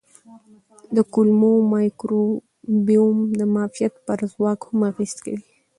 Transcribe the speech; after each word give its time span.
د 0.95 0.97
کولمو 1.13 1.51
مایکروبیوم 1.73 3.17
د 3.39 3.41
معافیت 3.53 3.93
پر 4.05 4.19
ځواک 4.31 4.59
هم 4.67 4.79
اغېز 4.91 5.13
کوي. 5.23 5.39